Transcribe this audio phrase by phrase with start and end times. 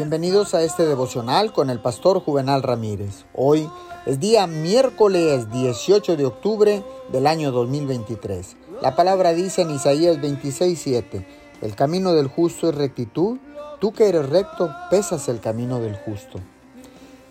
[0.00, 3.26] Bienvenidos a este devocional con el pastor Juvenal Ramírez.
[3.34, 3.68] Hoy
[4.06, 8.56] es día miércoles 18 de octubre del año 2023.
[8.80, 11.26] La palabra dice en Isaías 26:7,
[11.60, 13.36] el camino del justo es rectitud,
[13.78, 16.40] tú que eres recto, pesas el camino del justo.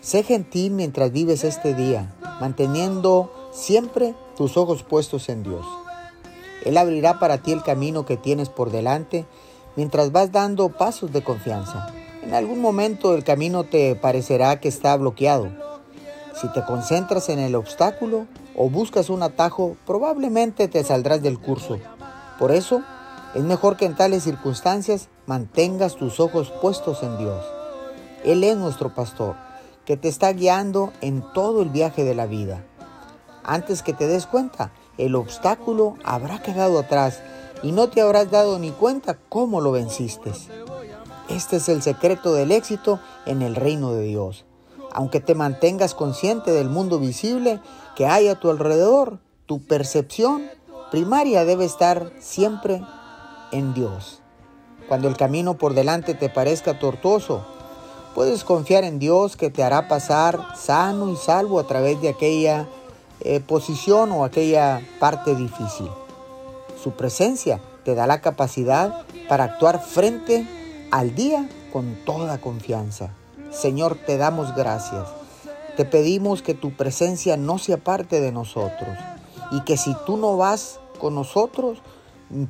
[0.00, 5.66] Sé gentil mientras vives este día, manteniendo siempre tus ojos puestos en Dios.
[6.64, 9.26] Él abrirá para ti el camino que tienes por delante
[9.74, 11.92] mientras vas dando pasos de confianza.
[12.30, 15.48] En algún momento el camino te parecerá que está bloqueado.
[16.40, 21.80] Si te concentras en el obstáculo o buscas un atajo, probablemente te saldrás del curso.
[22.38, 22.82] Por eso,
[23.34, 27.44] es mejor que en tales circunstancias mantengas tus ojos puestos en Dios.
[28.22, 29.34] Él es nuestro pastor,
[29.84, 32.62] que te está guiando en todo el viaje de la vida.
[33.42, 37.24] Antes que te des cuenta, el obstáculo habrá quedado atrás
[37.64, 40.30] y no te habrás dado ni cuenta cómo lo venciste.
[41.30, 44.44] Este es el secreto del éxito en el reino de Dios.
[44.92, 47.60] Aunque te mantengas consciente del mundo visible
[47.94, 50.50] que hay a tu alrededor, tu percepción
[50.90, 52.82] primaria debe estar siempre
[53.52, 54.22] en Dios.
[54.88, 57.46] Cuando el camino por delante te parezca tortuoso,
[58.16, 62.66] puedes confiar en Dios que te hará pasar sano y salvo a través de aquella
[63.20, 65.88] eh, posición o aquella parte difícil.
[66.82, 70.44] Su presencia te da la capacidad para actuar frente
[70.90, 73.10] al día con toda confianza.
[73.50, 75.08] Señor, te damos gracias.
[75.76, 78.96] Te pedimos que tu presencia no se aparte de nosotros
[79.50, 81.78] y que si tú no vas con nosotros,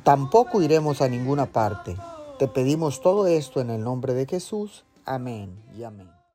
[0.03, 1.95] tampoco iremos a ninguna parte.
[2.39, 4.83] Te pedimos todo esto en el nombre de Jesús.
[5.05, 6.20] Amén y amén.